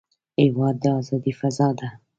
[0.41, 1.87] هېواد د ازادۍ فضا ده.